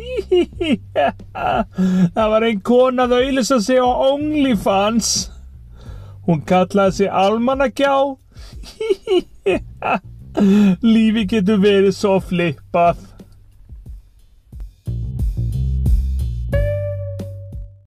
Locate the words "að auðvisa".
3.06-3.58